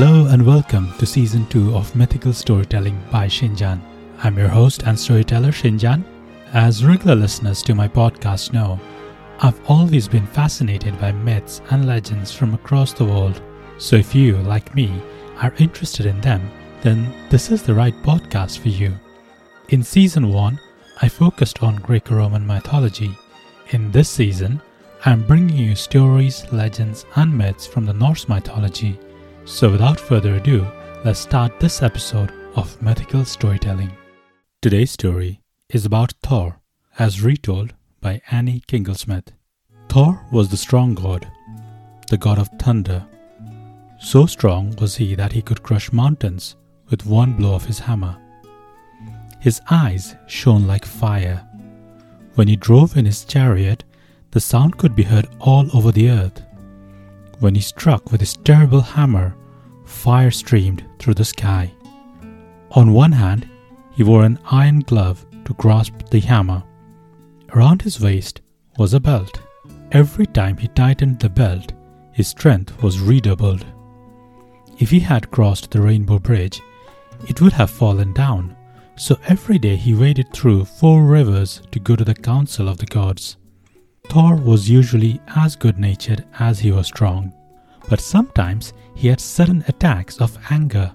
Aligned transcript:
Hello 0.00 0.26
and 0.26 0.46
welcome 0.46 0.96
to 0.98 1.04
season 1.04 1.44
2 1.48 1.74
of 1.74 1.96
Mythical 1.96 2.32
Storytelling 2.32 3.02
by 3.10 3.26
Shinjan. 3.26 3.80
I'm 4.22 4.38
your 4.38 4.46
host 4.46 4.84
and 4.84 4.96
storyteller 4.96 5.50
Shinjan. 5.50 6.04
As 6.52 6.84
regular 6.84 7.16
listeners 7.16 7.64
to 7.64 7.74
my 7.74 7.88
podcast 7.88 8.52
know, 8.52 8.78
I've 9.40 9.60
always 9.68 10.06
been 10.06 10.28
fascinated 10.28 11.00
by 11.00 11.10
myths 11.10 11.62
and 11.70 11.84
legends 11.84 12.32
from 12.32 12.54
across 12.54 12.92
the 12.92 13.06
world. 13.06 13.42
So 13.78 13.96
if 13.96 14.14
you, 14.14 14.36
like 14.36 14.72
me, 14.72 15.02
are 15.42 15.52
interested 15.58 16.06
in 16.06 16.20
them, 16.20 16.48
then 16.80 17.12
this 17.28 17.50
is 17.50 17.64
the 17.64 17.74
right 17.74 18.00
podcast 18.04 18.60
for 18.60 18.68
you. 18.68 18.94
In 19.70 19.82
season 19.82 20.28
1, 20.28 20.60
I 21.02 21.08
focused 21.08 21.60
on 21.64 21.74
Greco 21.74 22.14
Roman 22.14 22.46
mythology. 22.46 23.18
In 23.70 23.90
this 23.90 24.08
season, 24.08 24.62
I'm 25.04 25.26
bringing 25.26 25.56
you 25.56 25.74
stories, 25.74 26.44
legends, 26.52 27.04
and 27.16 27.36
myths 27.36 27.66
from 27.66 27.84
the 27.84 27.94
Norse 27.94 28.28
mythology. 28.28 28.96
So, 29.48 29.70
without 29.70 29.98
further 29.98 30.34
ado, 30.34 30.66
let's 31.06 31.20
start 31.20 31.58
this 31.58 31.82
episode 31.82 32.30
of 32.54 32.80
Mythical 32.82 33.24
Storytelling. 33.24 33.90
Today's 34.60 34.90
story 34.90 35.40
is 35.70 35.86
about 35.86 36.12
Thor, 36.22 36.60
as 36.98 37.22
retold 37.22 37.72
by 38.02 38.20
Annie 38.30 38.62
Klingensmith. 38.68 39.28
Thor 39.88 40.22
was 40.30 40.50
the 40.50 40.58
strong 40.58 40.94
god, 40.94 41.32
the 42.10 42.18
god 42.18 42.38
of 42.38 42.50
thunder. 42.60 43.06
So 43.98 44.26
strong 44.26 44.76
was 44.76 44.96
he 44.96 45.14
that 45.14 45.32
he 45.32 45.40
could 45.40 45.62
crush 45.62 45.92
mountains 45.94 46.56
with 46.90 47.06
one 47.06 47.32
blow 47.32 47.54
of 47.54 47.64
his 47.64 47.78
hammer. 47.78 48.18
His 49.40 49.62
eyes 49.70 50.14
shone 50.26 50.66
like 50.66 50.84
fire. 50.84 51.42
When 52.34 52.48
he 52.48 52.56
drove 52.56 52.98
in 52.98 53.06
his 53.06 53.24
chariot, 53.24 53.82
the 54.30 54.40
sound 54.40 54.76
could 54.76 54.94
be 54.94 55.04
heard 55.04 55.26
all 55.40 55.74
over 55.74 55.90
the 55.90 56.10
earth. 56.10 56.42
When 57.40 57.54
he 57.54 57.60
struck 57.60 58.10
with 58.10 58.20
his 58.20 58.34
terrible 58.34 58.80
hammer, 58.80 59.36
fire 59.84 60.30
streamed 60.30 60.84
through 60.98 61.14
the 61.14 61.24
sky. 61.24 61.72
On 62.72 62.92
one 62.92 63.12
hand, 63.12 63.48
he 63.92 64.02
wore 64.02 64.24
an 64.24 64.38
iron 64.50 64.80
glove 64.80 65.24
to 65.44 65.54
grasp 65.54 65.94
the 66.10 66.20
hammer. 66.20 66.62
Around 67.54 67.82
his 67.82 68.00
waist 68.00 68.40
was 68.76 68.92
a 68.92 69.00
belt. 69.00 69.40
Every 69.92 70.26
time 70.26 70.56
he 70.56 70.68
tightened 70.68 71.20
the 71.20 71.28
belt, 71.28 71.72
his 72.12 72.28
strength 72.28 72.82
was 72.82 73.00
redoubled. 73.00 73.64
If 74.78 74.90
he 74.90 75.00
had 75.00 75.30
crossed 75.30 75.70
the 75.70 75.80
Rainbow 75.80 76.18
Bridge, 76.18 76.60
it 77.28 77.40
would 77.40 77.52
have 77.54 77.70
fallen 77.70 78.12
down, 78.12 78.56
so 78.96 79.18
every 79.26 79.58
day 79.58 79.76
he 79.76 79.94
waded 79.94 80.32
through 80.32 80.64
four 80.64 81.04
rivers 81.04 81.62
to 81.70 81.80
go 81.80 81.96
to 81.96 82.04
the 82.04 82.14
council 82.14 82.68
of 82.68 82.78
the 82.78 82.86
gods. 82.86 83.36
Thor 84.08 84.36
was 84.36 84.70
usually 84.70 85.20
as 85.36 85.56
good 85.56 85.78
natured 85.78 86.24
as 86.38 86.58
he 86.60 86.70
was 86.72 86.86
strong, 86.86 87.32
but 87.88 88.00
sometimes 88.00 88.72
he 88.94 89.08
had 89.08 89.20
sudden 89.20 89.64
attacks 89.68 90.20
of 90.20 90.38
anger. 90.50 90.92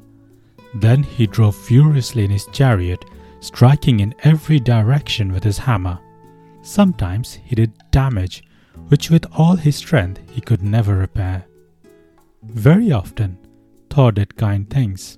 Then 0.76 1.04
he 1.04 1.28
drove 1.28 1.56
furiously 1.56 2.26
in 2.26 2.32
his 2.32 2.48
chariot, 2.48 3.06
striking 3.40 4.00
in 4.00 4.16
every 4.24 4.60
direction 4.60 5.32
with 5.32 5.44
his 5.44 5.58
hammer. 5.58 6.00
Sometimes 6.62 7.34
he 7.34 7.56
did 7.56 7.74
damage 7.92 8.44
which 8.88 9.10
with 9.10 9.26
all 9.34 9.56
his 9.56 9.76
strength 9.76 10.22
he 10.32 10.42
could 10.42 10.64
never 10.64 10.96
repair. 10.96 11.46
Very 12.44 12.92
often, 12.92 13.38
Thor 13.90 14.12
did 14.12 14.36
kind 14.36 14.70
things. 14.70 15.18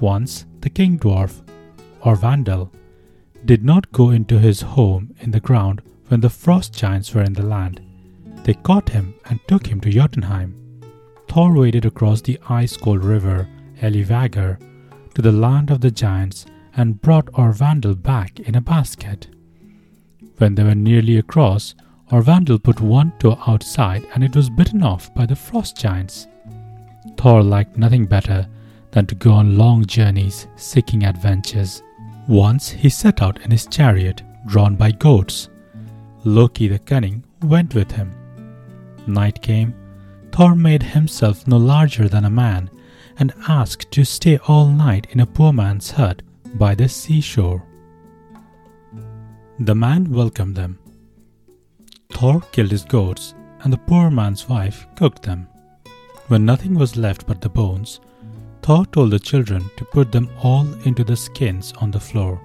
Once, 0.00 0.46
the 0.60 0.70
king 0.70 0.98
dwarf, 0.98 1.42
Orvandel, 2.02 2.70
did 3.44 3.64
not 3.64 3.92
go 3.92 4.10
into 4.10 4.38
his 4.38 4.60
home 4.60 5.14
in 5.20 5.30
the 5.30 5.40
ground 5.40 5.82
when 6.08 6.20
the 6.20 6.30
frost 6.30 6.72
giants 6.72 7.14
were 7.14 7.22
in 7.22 7.32
the 7.32 7.46
land. 7.46 7.80
They 8.44 8.54
caught 8.54 8.88
him 8.88 9.14
and 9.28 9.40
took 9.46 9.66
him 9.66 9.80
to 9.82 9.90
Jotunheim. 9.90 10.61
Thor 11.32 11.54
waded 11.54 11.86
across 11.86 12.20
the 12.20 12.38
ice 12.50 12.76
cold 12.76 13.02
river 13.02 13.48
Elivagar 13.80 14.58
to 15.14 15.22
the 15.22 15.32
land 15.32 15.70
of 15.70 15.80
the 15.80 15.90
giants 15.90 16.44
and 16.76 17.00
brought 17.00 17.32
Orvandel 17.32 17.94
back 17.94 18.38
in 18.40 18.54
a 18.54 18.60
basket. 18.60 19.28
When 20.36 20.54
they 20.54 20.62
were 20.62 20.74
nearly 20.74 21.16
across, 21.16 21.74
Orvandel 22.10 22.62
put 22.62 22.82
one 22.82 23.14
toe 23.18 23.38
outside 23.46 24.06
and 24.12 24.22
it 24.22 24.36
was 24.36 24.50
bitten 24.50 24.82
off 24.82 25.14
by 25.14 25.24
the 25.24 25.34
frost 25.34 25.74
giants. 25.74 26.26
Thor 27.16 27.42
liked 27.42 27.78
nothing 27.78 28.04
better 28.04 28.46
than 28.90 29.06
to 29.06 29.14
go 29.14 29.32
on 29.32 29.56
long 29.56 29.86
journeys 29.86 30.48
seeking 30.56 31.02
adventures. 31.02 31.82
Once 32.28 32.68
he 32.68 32.90
set 32.90 33.22
out 33.22 33.40
in 33.40 33.50
his 33.50 33.64
chariot 33.64 34.20
drawn 34.46 34.76
by 34.76 34.90
goats 34.90 35.48
Loki 36.24 36.68
the 36.68 36.78
Cunning 36.78 37.24
went 37.42 37.74
with 37.74 37.90
him. 37.90 38.12
Night 39.06 39.40
came. 39.40 39.74
Thor 40.32 40.56
made 40.56 40.82
himself 40.82 41.46
no 41.46 41.58
larger 41.58 42.08
than 42.08 42.24
a 42.24 42.30
man 42.30 42.70
and 43.18 43.34
asked 43.46 43.90
to 43.92 44.04
stay 44.04 44.38
all 44.48 44.66
night 44.66 45.06
in 45.10 45.20
a 45.20 45.26
poor 45.26 45.52
man's 45.52 45.90
hut 45.90 46.22
by 46.54 46.74
the 46.74 46.88
seashore. 46.88 47.62
The 49.60 49.74
man 49.74 50.10
welcomed 50.10 50.56
them. 50.56 50.78
Thor 52.10 52.40
killed 52.52 52.70
his 52.70 52.84
goats, 52.84 53.34
and 53.60 53.72
the 53.72 53.78
poor 53.78 54.10
man's 54.10 54.48
wife 54.48 54.86
cooked 54.96 55.22
them. 55.22 55.46
When 56.28 56.46
nothing 56.46 56.74
was 56.74 56.96
left 56.96 57.26
but 57.26 57.40
the 57.40 57.48
bones, 57.48 58.00
Thor 58.62 58.86
told 58.86 59.10
the 59.10 59.18
children 59.18 59.70
to 59.76 59.84
put 59.84 60.12
them 60.12 60.30
all 60.42 60.66
into 60.84 61.04
the 61.04 61.16
skins 61.16 61.72
on 61.78 61.90
the 61.90 62.00
floor. 62.00 62.40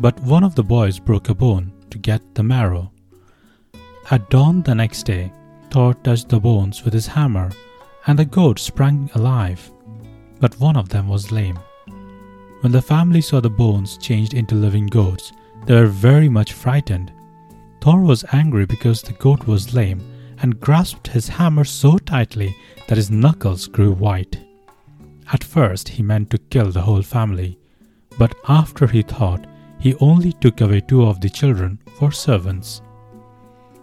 But 0.00 0.18
one 0.20 0.44
of 0.44 0.54
the 0.54 0.62
boys 0.62 0.98
broke 0.98 1.28
a 1.28 1.34
bone 1.34 1.72
to 1.90 1.98
get 1.98 2.34
the 2.34 2.42
marrow. 2.42 2.90
At 4.10 4.30
dawn 4.30 4.62
the 4.62 4.74
next 4.74 5.02
day, 5.04 5.32
Thor 5.76 5.92
touched 5.92 6.30
the 6.30 6.40
bones 6.40 6.86
with 6.86 6.94
his 6.94 7.06
hammer, 7.06 7.52
and 8.06 8.18
the 8.18 8.24
goats 8.24 8.62
sprang 8.62 9.10
alive, 9.14 9.70
but 10.40 10.58
one 10.58 10.74
of 10.74 10.88
them 10.88 11.06
was 11.06 11.30
lame. 11.30 11.58
When 12.62 12.72
the 12.72 12.80
family 12.80 13.20
saw 13.20 13.42
the 13.42 13.50
bones 13.50 13.98
changed 13.98 14.32
into 14.32 14.54
living 14.54 14.86
goats, 14.86 15.32
they 15.66 15.74
were 15.74 15.88
very 15.88 16.30
much 16.30 16.54
frightened. 16.54 17.12
Thor 17.82 18.00
was 18.00 18.24
angry 18.32 18.64
because 18.64 19.02
the 19.02 19.12
goat 19.12 19.46
was 19.46 19.74
lame 19.74 20.00
and 20.40 20.58
grasped 20.58 21.08
his 21.08 21.28
hammer 21.28 21.64
so 21.64 21.98
tightly 21.98 22.56
that 22.88 22.96
his 22.96 23.10
knuckles 23.10 23.66
grew 23.66 23.92
white. 23.92 24.38
At 25.30 25.44
first, 25.44 25.90
he 25.90 26.02
meant 26.02 26.30
to 26.30 26.38
kill 26.38 26.70
the 26.70 26.80
whole 26.80 27.02
family, 27.02 27.58
but 28.16 28.34
after 28.48 28.86
he 28.86 29.02
thought, 29.02 29.46
he 29.78 29.94
only 29.96 30.32
took 30.32 30.62
away 30.62 30.80
two 30.80 31.04
of 31.04 31.20
the 31.20 31.28
children 31.28 31.78
for 31.98 32.12
servants. 32.12 32.80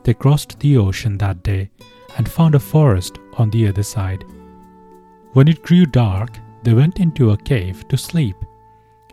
They 0.04 0.14
crossed 0.14 0.60
the 0.60 0.78
ocean 0.78 1.18
that 1.20 1.44
day 1.44 1.70
and 2.18 2.30
found 2.30 2.56
a 2.56 2.60
forest 2.60 3.20
on 3.38 3.50
the 3.50 3.68
other 3.68 3.84
side. 3.84 4.24
When 5.34 5.48
it 5.48 5.64
grew 5.64 5.86
dark, 5.86 6.38
they 6.64 6.74
went 6.74 7.00
into 7.00 7.32
a 7.32 7.38
cave 7.38 7.88
to 7.88 7.98
sleep. 7.98 8.36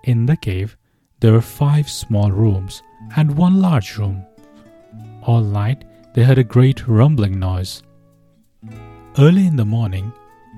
In 0.04 0.26
the 0.26 0.36
cave, 0.36 0.76
there 1.20 1.32
were 1.32 1.40
five 1.40 1.88
small 1.88 2.30
rooms 2.30 2.82
and 3.16 3.36
one 3.36 3.60
large 3.60 3.96
room. 3.98 4.24
All 5.22 5.40
night, 5.42 5.84
they 6.14 6.24
heard 6.24 6.38
a 6.38 6.44
great 6.44 6.86
rumbling 6.88 7.38
noise. 7.38 7.82
Early 9.18 9.46
in 9.46 9.56
the 9.56 9.64
morning, 9.64 10.12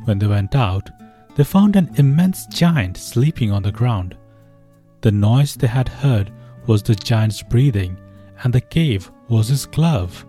when 0.04 0.18
they 0.18 0.26
went 0.26 0.54
out, 0.54 0.90
they 1.34 1.44
found 1.44 1.76
an 1.76 1.90
immense 1.96 2.46
giant 2.46 2.96
sleeping 2.96 3.50
on 3.50 3.62
the 3.62 3.72
ground. 3.72 4.16
The 5.00 5.12
noise 5.12 5.54
they 5.54 5.66
had 5.66 5.88
heard 5.88 6.32
was 6.66 6.82
the 6.82 6.94
giant's 6.94 7.42
breathing, 7.42 7.96
and 8.44 8.52
the 8.52 8.60
cave 8.60 9.10
was 9.28 9.48
his 9.48 9.66
glove. 9.66 10.26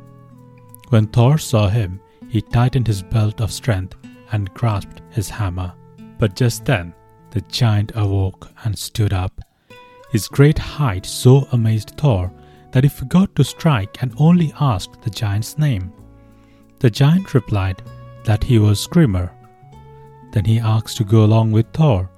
When 0.89 1.07
Thor 1.07 1.37
saw 1.37 1.67
him, 1.67 1.99
he 2.29 2.41
tightened 2.41 2.87
his 2.87 3.03
belt 3.03 3.41
of 3.41 3.51
strength 3.51 3.95
and 4.31 4.53
grasped 4.53 5.01
his 5.09 5.29
hammer. 5.29 5.73
But 6.17 6.35
just 6.35 6.65
then, 6.65 6.93
the 7.31 7.41
giant 7.41 7.91
awoke 7.95 8.49
and 8.63 8.77
stood 8.77 9.13
up. 9.13 9.41
His 10.11 10.27
great 10.27 10.57
height 10.57 11.05
so 11.05 11.47
amazed 11.51 11.93
Thor 11.97 12.31
that 12.71 12.83
he 12.83 12.89
forgot 12.89 13.35
to 13.35 13.43
strike 13.43 14.01
and 14.01 14.13
only 14.17 14.53
asked 14.59 15.01
the 15.01 15.09
giant's 15.09 15.57
name. 15.57 15.91
The 16.79 16.89
giant 16.89 17.33
replied 17.33 17.81
that 18.23 18.43
he 18.43 18.59
was 18.59 18.79
Screamer. 18.79 19.31
Then 20.31 20.45
he 20.45 20.59
asked 20.59 20.97
to 20.97 21.03
go 21.03 21.23
along 21.23 21.51
with 21.51 21.67
Thor. 21.73 22.09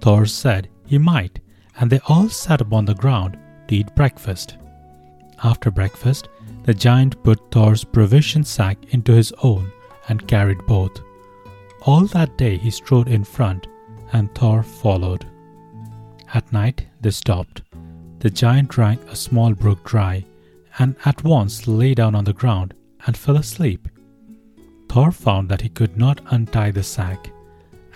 Thor 0.00 0.26
said 0.26 0.68
he 0.86 0.98
might, 0.98 1.40
and 1.78 1.90
they 1.90 2.00
all 2.08 2.28
sat 2.28 2.60
upon 2.60 2.84
the 2.84 2.94
ground 2.94 3.38
to 3.68 3.76
eat 3.76 3.94
breakfast. 3.94 4.56
After 5.42 5.70
breakfast, 5.70 6.28
the 6.64 6.74
giant 6.74 7.22
put 7.22 7.50
Thor's 7.50 7.84
provision 7.84 8.44
sack 8.44 8.78
into 8.90 9.12
his 9.12 9.32
own 9.42 9.72
and 10.08 10.28
carried 10.28 10.66
both. 10.66 11.00
All 11.82 12.04
that 12.08 12.36
day 12.36 12.58
he 12.58 12.70
strode 12.70 13.08
in 13.08 13.24
front, 13.24 13.66
and 14.12 14.34
Thor 14.34 14.62
followed. 14.62 15.26
At 16.34 16.52
night 16.52 16.86
they 17.00 17.10
stopped. 17.10 17.62
The 18.18 18.28
giant 18.30 18.68
drank 18.68 19.00
a 19.08 19.16
small 19.16 19.54
brook 19.54 19.82
dry, 19.84 20.26
and 20.78 20.94
at 21.06 21.24
once 21.24 21.66
lay 21.66 21.94
down 21.94 22.14
on 22.14 22.24
the 22.24 22.34
ground 22.34 22.74
and 23.06 23.16
fell 23.16 23.36
asleep. 23.36 23.88
Thor 24.90 25.10
found 25.10 25.48
that 25.48 25.62
he 25.62 25.70
could 25.70 25.96
not 25.96 26.20
untie 26.30 26.70
the 26.70 26.82
sack. 26.82 27.30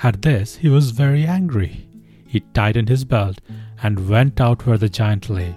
At 0.02 0.23
this 0.23 0.56
he 0.56 0.69
was 0.70 0.93
very 0.93 1.26
angry. 1.26 1.87
He 2.26 2.41
tightened 2.41 2.88
his 2.88 3.05
belt 3.05 3.41
and 3.82 4.08
went 4.08 4.41
out 4.41 4.67
where 4.67 4.79
the 4.79 4.88
giant 4.88 5.29
lay. 5.29 5.55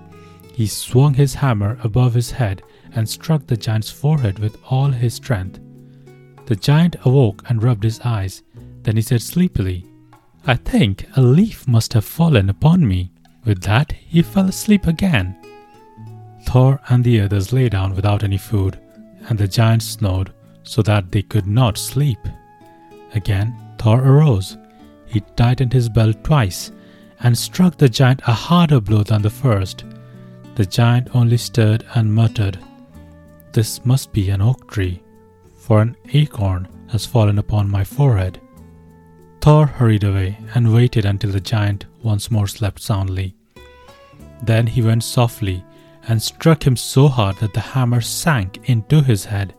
He 0.57 0.65
swung 0.65 1.13
his 1.13 1.35
hammer 1.35 1.77
above 1.83 2.15
his 2.15 2.31
head 2.31 2.63
and 2.91 3.07
struck 3.07 3.45
the 3.45 3.55
giant's 3.55 3.91
forehead 3.91 4.39
with 4.39 4.57
all 4.71 4.89
his 4.89 5.13
strength. 5.13 5.59
The 6.47 6.55
giant 6.55 6.95
awoke 7.05 7.43
and 7.47 7.61
rubbed 7.61 7.83
his 7.83 7.99
eyes. 7.99 8.41
Then 8.81 8.95
he 8.95 9.03
said 9.03 9.21
sleepily, 9.21 9.85
I 10.47 10.55
think 10.55 11.05
a 11.15 11.21
leaf 11.21 11.67
must 11.67 11.93
have 11.93 12.05
fallen 12.05 12.49
upon 12.49 12.87
me. 12.87 13.11
With 13.45 13.61
that, 13.65 13.91
he 13.91 14.23
fell 14.23 14.47
asleep 14.47 14.87
again. 14.87 15.37
Thor 16.47 16.81
and 16.89 17.03
the 17.03 17.21
others 17.21 17.53
lay 17.53 17.69
down 17.69 17.93
without 17.93 18.23
any 18.23 18.39
food, 18.39 18.79
and 19.29 19.37
the 19.37 19.47
giant 19.47 19.83
snored 19.83 20.33
so 20.63 20.81
that 20.81 21.11
they 21.11 21.21
could 21.21 21.45
not 21.45 21.77
sleep. 21.77 22.27
Again, 23.13 23.55
Thor 23.77 24.01
arose. 24.01 24.57
He 25.05 25.19
tightened 25.35 25.73
his 25.73 25.87
belt 25.87 26.23
twice 26.23 26.71
and 27.19 27.37
struck 27.37 27.77
the 27.77 27.89
giant 27.89 28.21
a 28.25 28.33
harder 28.33 28.81
blow 28.81 29.03
than 29.03 29.21
the 29.21 29.29
first. 29.29 29.85
The 30.57 30.65
giant 30.65 31.09
only 31.13 31.37
stirred 31.37 31.85
and 31.93 32.11
muttered, 32.11 32.57
This 33.51 33.85
must 33.85 34.11
be 34.11 34.31
an 34.31 34.41
oak 34.41 34.71
tree, 34.71 35.03
for 35.55 35.81
an 35.81 35.95
acorn 36.13 36.67
has 36.87 37.05
fallen 37.05 37.37
upon 37.37 37.69
my 37.69 37.83
forehead. 37.83 38.41
Thor 39.39 39.67
hurried 39.67 40.03
away 40.03 40.39
and 40.55 40.73
waited 40.73 41.05
until 41.05 41.29
the 41.29 41.39
giant 41.39 41.85
once 42.01 42.31
more 42.31 42.47
slept 42.47 42.81
soundly. 42.81 43.35
Then 44.41 44.65
he 44.65 44.81
went 44.81 45.03
softly 45.03 45.63
and 46.07 46.19
struck 46.19 46.65
him 46.65 46.75
so 46.75 47.07
hard 47.07 47.35
that 47.37 47.53
the 47.53 47.59
hammer 47.59 48.01
sank 48.01 48.67
into 48.67 49.03
his 49.03 49.25
head. 49.25 49.53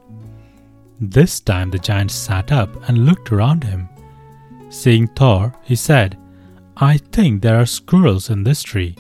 This 1.01 1.39
time 1.39 1.71
the 1.71 1.79
giant 1.79 2.11
sat 2.11 2.51
up 2.51 2.71
and 2.89 3.07
looked 3.07 3.31
around 3.31 3.63
him. 3.63 3.89
Seeing 4.69 5.07
Thor, 5.07 5.55
he 5.63 5.77
said, 5.77 6.19
I 6.77 6.97
think 6.97 7.41
there 7.41 7.61
are 7.61 7.67
squirrels 7.67 8.31
in 8.31 8.43
this 8.43 8.65
tree. 8.65 8.97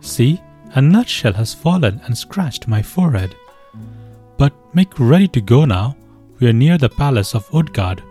See, 0.00 0.40
a 0.74 0.80
nutshell 0.80 1.34
has 1.34 1.54
fallen 1.54 2.00
and 2.04 2.16
scratched 2.16 2.66
my 2.66 2.82
forehead. 2.82 3.34
But 4.38 4.52
make 4.74 4.98
ready 4.98 5.28
to 5.28 5.40
go 5.40 5.64
now. 5.64 5.96
We 6.40 6.48
are 6.48 6.52
near 6.52 6.78
the 6.78 6.88
palace 6.88 7.34
of 7.34 7.48
Utgard. 7.54 8.02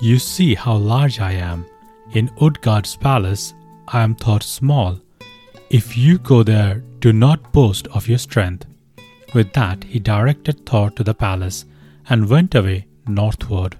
You 0.00 0.18
see 0.18 0.54
how 0.54 0.76
large 0.76 1.18
I 1.18 1.32
am. 1.32 1.66
In 2.12 2.30
Utgard's 2.40 2.94
palace, 2.94 3.54
I 3.88 4.02
am 4.02 4.14
thought 4.14 4.42
small. 4.42 5.00
If 5.70 5.96
you 5.96 6.18
go 6.18 6.42
there, 6.42 6.82
do 7.00 7.12
not 7.12 7.52
boast 7.52 7.88
of 7.88 8.06
your 8.06 8.18
strength. 8.18 8.66
With 9.34 9.52
that, 9.54 9.84
he 9.84 9.98
directed 9.98 10.64
Thor 10.66 10.90
to 10.90 11.02
the 11.02 11.14
palace 11.14 11.64
and 12.08 12.28
went 12.28 12.54
away 12.54 12.86
northward. 13.08 13.78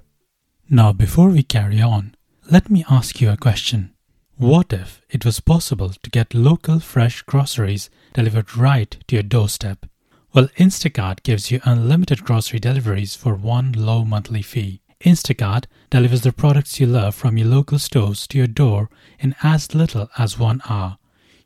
Now, 0.68 0.92
before 0.92 1.28
we 1.28 1.42
carry 1.42 1.80
on, 1.80 2.14
let 2.50 2.70
me 2.70 2.84
ask 2.90 3.20
you 3.20 3.30
a 3.30 3.36
question. 3.36 3.92
What 4.38 4.70
if 4.70 5.00
it 5.08 5.24
was 5.24 5.40
possible 5.40 5.94
to 6.02 6.10
get 6.10 6.34
local 6.34 6.78
fresh 6.78 7.22
groceries 7.22 7.88
delivered 8.12 8.54
right 8.54 8.94
to 9.08 9.16
your 9.16 9.22
doorstep? 9.22 9.86
Well, 10.34 10.48
Instacart 10.58 11.22
gives 11.22 11.50
you 11.50 11.62
unlimited 11.64 12.22
grocery 12.22 12.58
deliveries 12.58 13.16
for 13.16 13.34
one 13.34 13.72
low 13.72 14.04
monthly 14.04 14.42
fee. 14.42 14.82
Instacart 15.00 15.64
delivers 15.88 16.20
the 16.20 16.32
products 16.32 16.78
you 16.78 16.86
love 16.86 17.14
from 17.14 17.38
your 17.38 17.48
local 17.48 17.78
stores 17.78 18.26
to 18.26 18.36
your 18.36 18.46
door 18.46 18.90
in 19.18 19.34
as 19.42 19.74
little 19.74 20.10
as 20.18 20.38
one 20.38 20.60
hour. 20.68 20.98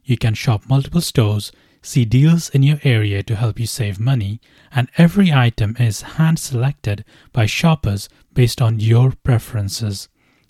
You 0.02 0.16
can 0.16 0.34
shop 0.34 0.68
multiple 0.68 1.00
stores 1.00 1.52
see 1.82 2.04
deals 2.04 2.48
in 2.50 2.64
your 2.64 2.80
area 2.82 3.22
to 3.22 3.36
help 3.36 3.60
you 3.60 3.66
save 3.68 4.00
money, 4.00 4.40
and 4.72 4.90
every 4.98 5.32
item 5.32 5.76
is 5.78 6.02
hand 6.02 6.40
selected 6.40 7.04
by 7.32 7.46
shoppers 7.46 8.08
based 8.34 8.60
on 8.60 8.80
your 8.80 9.12
preferences. 9.22 10.08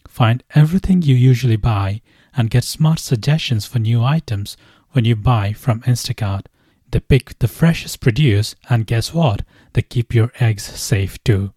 Find 0.09 0.43
everything 0.55 1.03
you 1.03 1.15
usually 1.15 1.57
buy 1.57 2.01
and 2.37 2.51
get 2.51 2.65
smart 2.65 2.99
suggestions 2.99 3.67
for 3.67 3.79
new 3.79 4.03
items 4.03 4.57
when 4.93 5.05
you 5.05 5.17
buy 5.17 5.53
from 5.53 5.83
Instacart. 5.83 6.47
They 6.91 7.01
pick 7.01 7.39
the 7.39 7.49
freshest 7.49 8.01
produce, 8.01 8.55
and 8.69 8.87
guess 8.87 9.15
what? 9.15 9.43
They 9.73 9.83
keep 9.83 10.15
your 10.15 10.33
eggs 10.41 10.65
safe 10.65 11.23
too. 11.23 11.53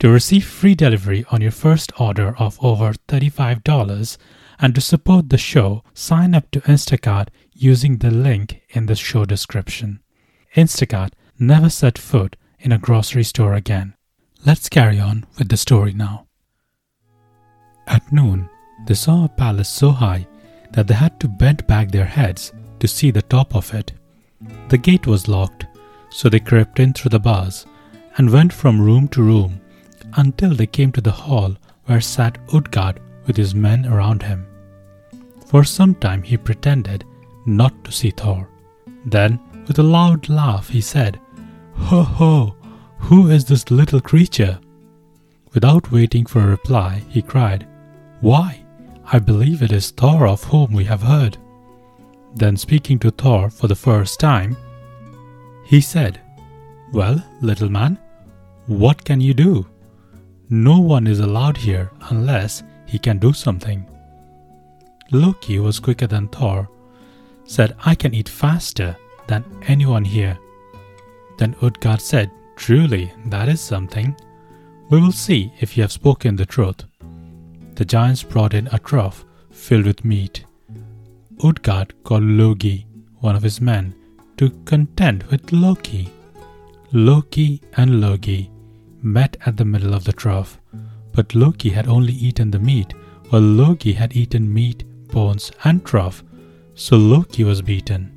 To 0.00 0.10
receive 0.10 0.44
free 0.44 0.74
delivery 0.74 1.24
on 1.30 1.40
your 1.40 1.50
first 1.50 1.92
order 1.98 2.34
of 2.38 2.62
over 2.62 2.92
$35 3.08 4.18
and 4.58 4.74
to 4.74 4.80
support 4.80 5.30
the 5.30 5.38
show, 5.38 5.82
sign 5.94 6.34
up 6.34 6.50
to 6.50 6.60
Instacart 6.62 7.28
using 7.52 7.98
the 7.98 8.10
link 8.10 8.62
in 8.70 8.86
the 8.86 8.94
show 8.94 9.24
description. 9.24 10.00
Instacart 10.56 11.12
never 11.38 11.70
set 11.70 11.98
foot 11.98 12.36
in 12.58 12.72
a 12.72 12.78
grocery 12.78 13.24
store 13.24 13.54
again. 13.54 13.94
Let's 14.44 14.68
carry 14.68 15.00
on 15.00 15.26
with 15.38 15.48
the 15.48 15.56
story 15.56 15.92
now. 15.92 16.26
At 17.86 18.12
noon, 18.12 18.50
they 18.86 18.94
saw 18.94 19.24
a 19.24 19.28
palace 19.28 19.68
so 19.68 19.90
high 19.90 20.26
that 20.72 20.86
they 20.86 20.94
had 20.94 21.18
to 21.20 21.28
bend 21.28 21.66
back 21.66 21.90
their 21.90 22.04
heads 22.04 22.52
to 22.80 22.88
see 22.88 23.10
the 23.10 23.22
top 23.22 23.54
of 23.54 23.72
it. 23.74 23.92
The 24.68 24.78
gate 24.78 25.06
was 25.06 25.28
locked, 25.28 25.66
so 26.10 26.28
they 26.28 26.40
crept 26.40 26.80
in 26.80 26.92
through 26.92 27.10
the 27.10 27.18
bars 27.20 27.66
and 28.16 28.30
went 28.30 28.52
from 28.52 28.80
room 28.80 29.08
to 29.08 29.22
room 29.22 29.60
until 30.16 30.54
they 30.54 30.66
came 30.66 30.92
to 30.92 31.00
the 31.00 31.10
hall 31.10 31.56
where 31.86 32.00
sat 32.00 32.38
Utgard 32.52 33.00
with 33.26 33.36
his 33.36 33.54
men 33.54 33.86
around 33.86 34.22
him. 34.22 34.46
For 35.46 35.64
some 35.64 35.94
time 35.94 36.22
he 36.22 36.36
pretended 36.36 37.04
not 37.46 37.84
to 37.84 37.92
see 37.92 38.10
Thor. 38.10 38.48
Then, 39.06 39.38
with 39.66 39.78
a 39.78 39.82
loud 39.82 40.28
laugh, 40.28 40.68
he 40.68 40.80
said, 40.80 41.20
Ho 41.74 42.02
ho! 42.02 42.56
Who 42.98 43.30
is 43.30 43.44
this 43.44 43.70
little 43.70 44.00
creature? 44.00 44.58
Without 45.52 45.92
waiting 45.92 46.26
for 46.26 46.40
a 46.40 46.46
reply, 46.46 47.02
he 47.08 47.22
cried, 47.22 47.66
Why, 48.20 48.63
I 49.12 49.18
believe 49.18 49.62
it 49.62 49.72
is 49.72 49.90
Thor 49.90 50.26
of 50.26 50.44
whom 50.44 50.72
we 50.72 50.84
have 50.84 51.02
heard. 51.02 51.36
Then, 52.34 52.56
speaking 52.56 52.98
to 53.00 53.10
Thor 53.10 53.50
for 53.50 53.68
the 53.68 53.76
first 53.76 54.18
time, 54.18 54.56
he 55.64 55.80
said, 55.80 56.20
Well, 56.92 57.22
little 57.40 57.68
man, 57.68 57.98
what 58.66 59.04
can 59.04 59.20
you 59.20 59.34
do? 59.34 59.66
No 60.48 60.78
one 60.80 61.06
is 61.06 61.20
allowed 61.20 61.56
here 61.56 61.90
unless 62.10 62.62
he 62.86 62.98
can 62.98 63.18
do 63.18 63.32
something. 63.32 63.86
Loki 65.10 65.58
was 65.58 65.80
quicker 65.80 66.06
than 66.06 66.28
Thor 66.28 66.68
said, 67.46 67.76
I 67.84 67.94
can 67.94 68.14
eat 68.14 68.28
faster 68.28 68.96
than 69.26 69.44
anyone 69.66 70.04
here. 70.04 70.38
Then 71.38 71.56
Utgard 71.60 72.00
said, 72.00 72.30
Truly, 72.56 73.12
that 73.26 73.48
is 73.48 73.60
something. 73.60 74.16
We 74.90 75.00
will 75.00 75.12
see 75.12 75.52
if 75.60 75.76
you 75.76 75.82
have 75.82 75.92
spoken 75.92 76.36
the 76.36 76.46
truth. 76.46 76.84
The 77.74 77.84
giants 77.84 78.22
brought 78.22 78.54
in 78.54 78.68
a 78.72 78.78
trough 78.78 79.24
filled 79.50 79.86
with 79.86 80.04
meat. 80.04 80.44
Utgard 81.42 81.94
called 82.04 82.22
Logi, 82.22 82.86
one 83.20 83.36
of 83.36 83.42
his 83.42 83.60
men, 83.60 83.94
to 84.36 84.50
contend 84.64 85.24
with 85.24 85.52
Loki. 85.52 86.10
Loki 86.92 87.60
and 87.76 88.00
Logi 88.00 88.50
met 89.02 89.36
at 89.44 89.56
the 89.56 89.64
middle 89.64 89.94
of 89.94 90.04
the 90.04 90.12
trough, 90.12 90.60
but 91.12 91.34
Loki 91.34 91.70
had 91.70 91.88
only 91.88 92.12
eaten 92.12 92.50
the 92.50 92.58
meat, 92.58 92.94
while 93.30 93.42
Logi 93.42 93.92
had 93.92 94.16
eaten 94.16 94.52
meat, 94.52 94.84
bones, 95.08 95.50
and 95.64 95.84
trough 95.84 96.22
so 96.74 96.96
Loki 96.96 97.44
was 97.44 97.62
beaten. 97.62 98.10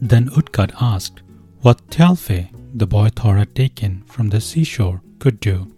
Then 0.00 0.30
Utgard 0.36 0.72
asked 0.80 1.22
what 1.60 1.86
Thjalfi, 1.90 2.48
the 2.74 2.86
boy 2.86 3.08
Thor 3.14 3.36
had 3.36 3.54
taken 3.54 4.02
from 4.06 4.28
the 4.30 4.40
seashore, 4.40 5.02
could 5.18 5.40
do. 5.40 5.74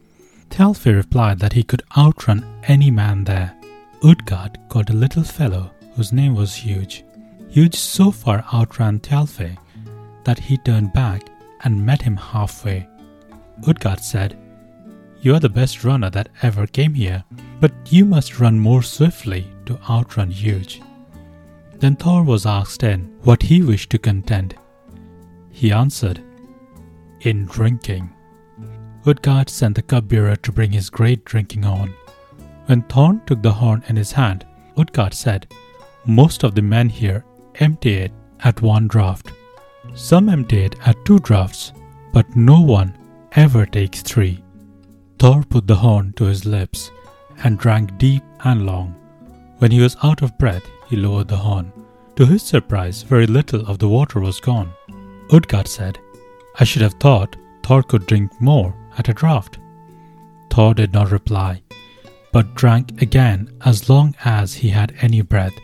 Thjalfi 0.52 0.94
replied 0.94 1.38
that 1.38 1.54
he 1.54 1.62
could 1.62 1.82
outrun 1.96 2.44
any 2.64 2.90
man 2.90 3.24
there. 3.24 3.56
Utgard 4.04 4.58
called 4.68 4.90
a 4.90 4.94
little 5.04 5.22
fellow 5.24 5.70
whose 5.94 6.12
name 6.12 6.34
was 6.34 6.54
Huge. 6.54 7.04
Huge 7.48 7.74
so 7.74 8.10
far 8.10 8.44
outran 8.52 9.00
Thjalfi 9.00 9.56
that 10.24 10.38
he 10.38 10.58
turned 10.58 10.92
back 10.92 11.22
and 11.64 11.86
met 11.86 12.02
him 12.02 12.18
halfway. 12.18 12.86
Utgard 13.66 14.00
said, 14.00 14.36
You 15.22 15.34
are 15.34 15.40
the 15.40 15.48
best 15.48 15.84
runner 15.84 16.10
that 16.10 16.28
ever 16.42 16.66
came 16.66 16.92
here, 16.92 17.24
but 17.58 17.72
you 17.88 18.04
must 18.04 18.38
run 18.38 18.58
more 18.58 18.82
swiftly 18.82 19.46
to 19.64 19.80
outrun 19.88 20.30
Huge. 20.30 20.82
Then 21.78 21.96
Thor 21.96 22.24
was 22.24 22.44
asked 22.44 22.82
in 22.82 23.16
what 23.22 23.42
he 23.42 23.62
wished 23.62 23.88
to 23.90 23.98
contend. 23.98 24.54
He 25.50 25.72
answered, 25.72 26.20
In 27.22 27.46
drinking. 27.46 28.10
Utgard 29.04 29.50
sent 29.50 29.74
the 29.74 29.82
cupbearer 29.82 30.36
to 30.36 30.52
bring 30.52 30.70
his 30.70 30.88
great 30.88 31.24
drinking 31.24 31.64
horn. 31.64 31.92
When 32.66 32.82
Thor 32.82 33.20
took 33.26 33.42
the 33.42 33.52
horn 33.52 33.82
in 33.88 33.96
his 33.96 34.12
hand, 34.12 34.46
Utgard 34.76 35.12
said, 35.12 35.48
Most 36.06 36.44
of 36.44 36.54
the 36.54 36.62
men 36.62 36.88
here 36.88 37.24
empty 37.56 37.94
it 37.94 38.12
at 38.44 38.62
one 38.62 38.86
draught. 38.86 39.32
Some 39.94 40.28
empty 40.28 40.64
it 40.64 40.76
at 40.86 41.04
two 41.04 41.18
draughts, 41.18 41.72
but 42.12 42.36
no 42.36 42.60
one 42.60 42.96
ever 43.32 43.66
takes 43.66 44.02
three. 44.02 44.44
Thor 45.18 45.42
put 45.42 45.66
the 45.66 45.74
horn 45.74 46.12
to 46.14 46.24
his 46.24 46.46
lips 46.46 46.92
and 47.42 47.58
drank 47.58 47.98
deep 47.98 48.22
and 48.44 48.66
long. 48.66 48.94
When 49.58 49.72
he 49.72 49.80
was 49.80 49.96
out 50.04 50.22
of 50.22 50.38
breath, 50.38 50.64
he 50.88 50.96
lowered 50.96 51.28
the 51.28 51.36
horn. 51.36 51.72
To 52.16 52.26
his 52.26 52.42
surprise, 52.42 53.02
very 53.02 53.26
little 53.26 53.66
of 53.66 53.78
the 53.80 53.88
water 53.88 54.20
was 54.20 54.38
gone. 54.38 54.72
Utgard 55.32 55.66
said, 55.66 55.98
I 56.60 56.64
should 56.64 56.82
have 56.82 56.94
thought 56.94 57.36
Thor 57.64 57.82
could 57.82 58.06
drink 58.06 58.30
more 58.40 58.74
at 58.98 59.08
a 59.08 59.14
draught. 59.14 59.58
Thor 60.50 60.74
did 60.74 60.92
not 60.92 61.10
reply, 61.10 61.62
but 62.32 62.54
drank 62.54 63.00
again 63.02 63.50
as 63.64 63.88
long 63.88 64.14
as 64.24 64.54
he 64.54 64.68
had 64.68 64.94
any 65.00 65.22
breath. 65.22 65.54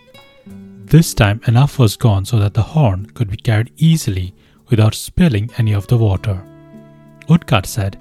This 0.46 1.12
time 1.12 1.40
enough 1.46 1.78
was 1.78 1.96
gone 1.96 2.24
so 2.24 2.38
that 2.38 2.54
the 2.54 2.62
horn 2.62 3.06
could 3.06 3.30
be 3.30 3.36
carried 3.36 3.72
easily 3.76 4.34
without 4.68 4.94
spilling 4.94 5.50
any 5.58 5.72
of 5.72 5.86
the 5.86 5.98
water. 5.98 6.42
Utgard 7.28 7.66
said, 7.66 7.98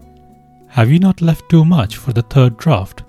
Have 0.69 0.89
you 0.89 0.99
not 0.99 1.21
left 1.21 1.49
too 1.49 1.65
much 1.65 1.97
for 1.97 2.13
the 2.13 2.21
third 2.21 2.57
draught? 2.57 3.03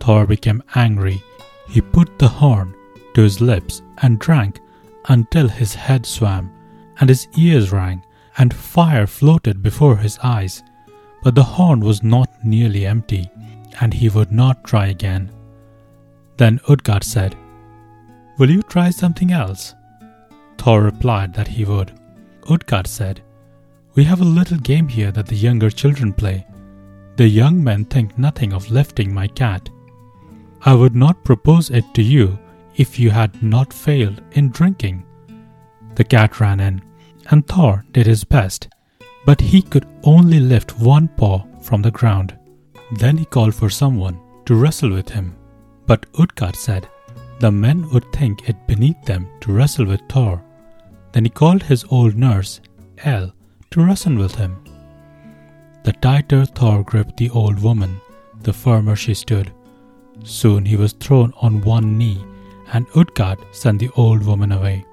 Thor 0.00 0.26
became 0.26 0.62
angry. 0.74 1.22
He 1.68 1.80
put 1.80 2.18
the 2.18 2.28
horn 2.28 2.74
to 3.14 3.22
his 3.22 3.40
lips 3.40 3.82
and 3.98 4.18
drank 4.18 4.60
until 5.08 5.48
his 5.48 5.74
head 5.74 6.04
swam 6.06 6.52
and 6.98 7.08
his 7.08 7.28
ears 7.36 7.72
rang 7.72 8.02
and 8.36 8.54
fire 8.54 9.06
floated 9.06 9.62
before 9.62 9.96
his 9.96 10.18
eyes. 10.22 10.62
But 11.28 11.34
the 11.34 11.44
horn 11.44 11.80
was 11.80 12.02
not 12.02 12.30
nearly 12.42 12.86
empty, 12.86 13.30
and 13.82 13.92
he 13.92 14.08
would 14.08 14.32
not 14.32 14.64
try 14.64 14.86
again. 14.86 15.30
Then 16.38 16.58
Utgard 16.66 17.04
said, 17.04 17.36
Will 18.38 18.48
you 18.48 18.62
try 18.62 18.88
something 18.88 19.30
else? 19.30 19.74
Thor 20.56 20.80
replied 20.82 21.34
that 21.34 21.48
he 21.48 21.66
would. 21.66 21.92
Utgard 22.48 22.86
said, 22.86 23.20
We 23.94 24.04
have 24.04 24.22
a 24.22 24.34
little 24.38 24.56
game 24.56 24.88
here 24.88 25.12
that 25.12 25.26
the 25.26 25.36
younger 25.36 25.68
children 25.68 26.14
play. 26.14 26.46
The 27.16 27.28
young 27.28 27.62
men 27.62 27.84
think 27.84 28.16
nothing 28.16 28.54
of 28.54 28.70
lifting 28.70 29.12
my 29.12 29.26
cat. 29.26 29.68
I 30.62 30.72
would 30.72 30.96
not 30.96 31.24
propose 31.24 31.68
it 31.68 31.84
to 31.92 32.02
you 32.02 32.38
if 32.76 32.98
you 32.98 33.10
had 33.10 33.42
not 33.42 33.74
failed 33.74 34.22
in 34.32 34.48
drinking. 34.48 35.04
The 35.94 36.04
cat 36.04 36.40
ran 36.40 36.58
in, 36.60 36.80
and 37.26 37.46
Thor 37.46 37.84
did 37.92 38.06
his 38.06 38.24
best, 38.24 38.68
but 39.28 39.42
he 39.42 39.60
could 39.60 39.86
only 40.04 40.40
lift 40.40 40.78
one 40.78 41.06
paw 41.06 41.42
from 41.60 41.82
the 41.82 41.90
ground. 41.90 42.34
Then 42.92 43.18
he 43.18 43.26
called 43.26 43.54
for 43.54 43.68
someone 43.68 44.18
to 44.46 44.54
wrestle 44.54 44.90
with 44.90 45.10
him. 45.10 45.36
But 45.84 46.06
Utgard 46.18 46.56
said, 46.56 46.88
The 47.38 47.52
men 47.52 47.90
would 47.90 48.10
think 48.10 48.48
it 48.48 48.66
beneath 48.66 49.02
them 49.04 49.28
to 49.42 49.52
wrestle 49.52 49.84
with 49.84 50.00
Thor. 50.08 50.42
Then 51.12 51.26
he 51.26 51.30
called 51.30 51.62
his 51.62 51.84
old 51.90 52.14
nurse, 52.16 52.62
El, 53.04 53.30
to 53.70 53.84
wrestle 53.84 54.16
with 54.16 54.34
him. 54.34 54.56
The 55.84 55.92
tighter 55.92 56.46
Thor 56.46 56.82
gripped 56.82 57.18
the 57.18 57.28
old 57.28 57.62
woman, 57.62 58.00
the 58.40 58.54
firmer 58.54 58.96
she 58.96 59.12
stood. 59.12 59.52
Soon 60.24 60.64
he 60.64 60.76
was 60.76 60.94
thrown 60.94 61.34
on 61.42 61.60
one 61.60 61.98
knee, 61.98 62.24
and 62.72 62.86
Utgard 62.96 63.40
sent 63.52 63.80
the 63.80 63.90
old 63.94 64.24
woman 64.24 64.52
away. 64.52 64.86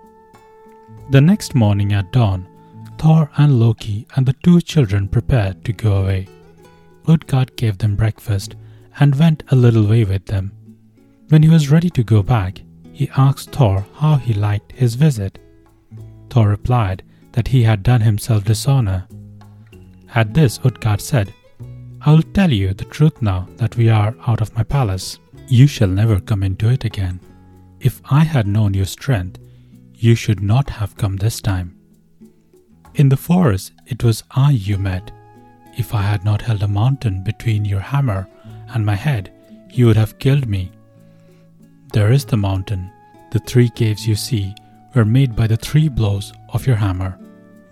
The 1.12 1.22
next 1.22 1.56
morning 1.56 1.94
at 1.94 2.12
dawn, 2.12 2.50
Thor 3.06 3.30
and 3.38 3.60
Loki 3.60 4.08
and 4.16 4.26
the 4.26 4.34
two 4.42 4.60
children 4.60 5.08
prepared 5.08 5.64
to 5.66 5.74
go 5.74 5.98
away. 5.98 6.28
Utgard 7.08 7.56
gave 7.56 7.78
them 7.78 7.96
breakfast 7.96 8.56
and 9.00 9.14
went 9.14 9.44
a 9.50 9.56
little 9.56 9.86
way 9.86 10.04
with 10.04 10.26
them. 10.26 10.52
When 11.30 11.44
he 11.44 11.50
was 11.50 11.70
ready 11.70 11.92
to 11.92 12.04
go 12.04 12.24
back, 12.24 12.64
he 12.94 13.12
asked 13.16 13.52
Thor 13.52 13.86
how 13.94 14.16
he 14.16 14.34
liked 14.34 14.72
his 14.72 14.96
visit. 14.96 15.38
Thor 16.32 16.50
replied 16.50 17.04
that 17.34 17.50
he 17.50 17.62
had 17.62 17.84
done 17.84 18.02
himself 18.02 18.44
dishonor. 18.44 19.08
At 20.16 20.34
this, 20.34 20.60
Utgard 20.64 21.00
said, 21.00 21.32
I 22.02 22.12
will 22.12 22.24
tell 22.24 22.52
you 22.52 22.74
the 22.74 22.86
truth 22.86 23.22
now 23.22 23.48
that 23.58 23.78
we 23.78 23.88
are 23.88 24.16
out 24.26 24.42
of 24.42 24.56
my 24.56 24.64
palace. 24.64 25.20
You 25.48 25.68
shall 25.68 25.90
never 25.90 26.20
come 26.20 26.42
into 26.42 26.70
it 26.70 26.86
again. 26.86 27.20
If 27.80 28.02
I 28.10 28.24
had 28.24 28.48
known 28.48 28.74
your 28.74 28.86
strength, 28.86 29.38
you 29.94 30.16
should 30.16 30.42
not 30.42 30.72
have 30.72 30.98
come 30.98 31.18
this 31.18 31.40
time. 31.40 31.76
In 32.96 33.10
the 33.10 33.18
forest, 33.18 33.74
it 33.86 34.06
was 34.06 34.24
I 34.32 34.52
you 34.52 34.78
met. 34.78 35.12
If 35.78 35.94
I 35.94 36.02
had 36.02 36.24
not 36.24 36.42
held 36.42 36.64
a 36.64 36.68
mountain 36.68 37.24
between 37.24 37.66
your 37.66 37.82
hammer 37.82 38.26
and 38.70 38.86
my 38.86 38.96
head, 38.96 39.34
you 39.70 39.88
would 39.88 39.98
have 39.98 40.18
killed 40.18 40.48
me. 40.48 40.72
There 41.92 42.14
is 42.14 42.24
the 42.24 42.38
mountain. 42.38 42.90
The 43.32 43.40
three 43.40 43.68
caves 43.68 44.08
you 44.08 44.16
see 44.16 44.56
were 44.94 45.04
made 45.04 45.36
by 45.36 45.48
the 45.48 45.58
three 45.58 45.90
blows 45.90 46.32
of 46.54 46.66
your 46.66 46.78
hammer. 46.78 47.20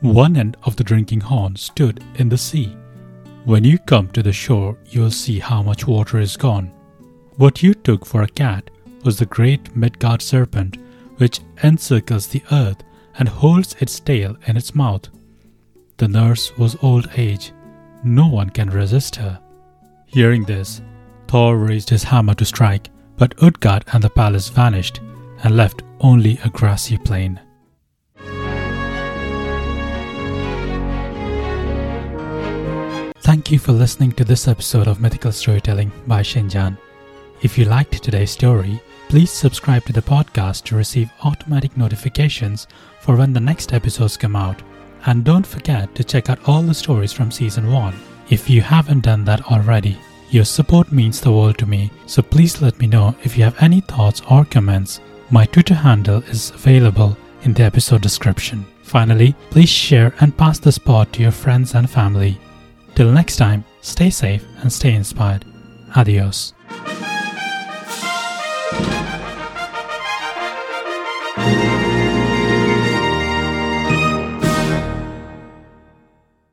One 0.02 0.36
end 0.36 0.58
of 0.64 0.76
the 0.76 0.84
drinking 0.84 1.22
horn 1.22 1.56
stood 1.56 2.04
in 2.16 2.28
the 2.28 2.38
sea. 2.38 2.76
When 3.46 3.64
you 3.64 3.80
come 3.80 4.10
to 4.10 4.24
the 4.24 4.34
shore, 4.34 4.78
you 4.90 5.00
will 5.00 5.12
see 5.12 5.40
how 5.40 5.64
much 5.64 5.88
water 5.88 6.20
is 6.20 6.36
gone. 6.36 6.70
What 7.38 7.64
you 7.64 7.74
took 7.74 8.06
for 8.06 8.24
a 8.24 8.28
cat 8.28 8.70
was 9.06 9.20
the 9.20 9.26
great 9.26 9.74
Midgard 9.74 10.22
serpent, 10.22 10.78
which 11.16 11.40
encircles 11.64 12.28
the 12.28 12.44
earth 12.52 12.84
and 13.18 13.30
holds 13.30 13.76
its 13.80 14.00
tail 14.00 14.36
in 14.48 14.58
its 14.58 14.76
mouth. 14.76 15.10
The 15.98 16.08
nurse 16.08 16.58
was 16.58 16.78
old 16.82 17.10
age. 17.16 17.52
No 18.04 18.28
one 18.28 18.50
can 18.50 18.70
resist 18.70 19.16
her. 19.18 19.40
Hearing 20.06 20.44
this, 20.44 20.82
Thor 21.28 21.58
raised 21.58 21.90
his 21.90 22.04
hammer 22.04 22.34
to 22.36 22.46
strike, 22.46 22.90
but 23.18 23.36
Utgard 23.42 23.84
and 23.94 24.04
the 24.04 24.10
palace 24.10 24.50
vanished 24.50 25.00
and 25.44 25.58
left 25.58 25.84
only 26.00 26.40
a 26.44 26.50
grassy 26.50 26.98
plain. 26.98 27.40
Thank 33.22 33.52
you 33.52 33.58
for 33.58 33.72
listening 33.72 34.12
to 34.14 34.26
this 34.26 34.48
episode 34.48 34.88
of 34.88 35.00
Mythical 35.00 35.32
Storytelling 35.32 35.92
by 36.06 36.22
Shinjan. 36.22 36.78
If 37.42 37.58
you 37.58 37.66
liked 37.66 38.04
today's 38.04 38.32
story, 38.32 38.82
please 39.10 39.32
subscribe 39.32 39.86
to 39.86 39.94
the 39.94 40.02
podcast 40.02 40.64
to 40.66 40.76
receive 40.76 41.12
automatic 41.24 41.76
notifications 41.78 42.68
for 43.04 43.18
when 43.18 43.34
the 43.34 43.40
next 43.40 43.74
episodes 43.74 44.18
come 44.18 44.36
out. 44.36 44.62
And 45.06 45.26
don't 45.26 45.46
forget 45.46 45.94
to 45.96 46.04
check 46.04 46.30
out 46.30 46.48
all 46.48 46.62
the 46.62 46.74
stories 46.74 47.12
from 47.12 47.30
season 47.30 47.72
1 47.72 47.94
if 48.30 48.50
you 48.50 48.62
haven't 48.62 49.02
done 49.02 49.26
that 49.26 49.52
already. 49.52 49.98
Your 50.30 50.46
support 50.46 50.92
means 50.92 51.20
the 51.20 51.32
world 51.32 51.58
to 51.60 51.66
me, 51.66 51.92
so 52.08 52.22
please 52.22 52.62
let 52.62 52.80
me 52.80 52.88
know 52.88 53.16
if 53.24 53.38
you 53.38 53.44
have 53.44 53.62
any 53.62 53.82
thoughts 53.82 54.22
or 54.32 54.46
comments. 54.46 55.02
My 55.30 55.46
Twitter 55.46 55.76
handle 55.76 56.24
is 56.24 56.52
available 56.52 57.18
in 57.44 57.54
the 57.54 57.64
episode 57.64 58.02
description. 58.02 58.66
Finally, 58.82 59.36
please 59.50 59.70
share 59.70 60.14
and 60.22 60.38
pass 60.38 60.58
this 60.58 60.78
pod 60.78 61.12
to 61.14 61.22
your 61.22 61.32
friends 61.32 61.76
and 61.76 61.90
family. 61.90 62.40
Till 62.96 63.12
next 63.12 63.36
time, 63.36 63.66
stay 63.82 64.10
safe 64.10 64.46
and 64.62 64.72
stay 64.72 64.94
inspired. 64.94 65.46
Adios. 65.96 66.54